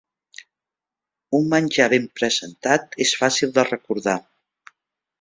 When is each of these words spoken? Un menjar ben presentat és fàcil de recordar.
Un 1.41 1.45
menjar 1.51 1.87
ben 1.95 2.09
presentat 2.21 3.01
és 3.09 3.15
fàcil 3.23 3.57
de 3.61 3.71
recordar. 3.71 4.21